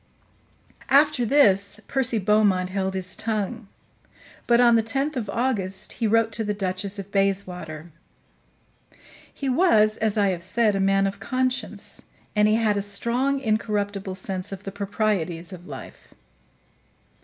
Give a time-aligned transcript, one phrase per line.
[0.89, 3.67] After this, Percy Beaumont held his tongue;
[4.47, 7.91] but on the 10th of August he wrote to the Duchess of Bayswater.
[9.31, 12.01] He was, as I have said, a man of conscience,
[12.35, 16.15] and he had a strong, incorruptible sense of the proprieties of life.